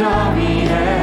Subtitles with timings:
[0.00, 0.97] 위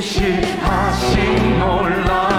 [0.00, 2.33] 신실하신 놀라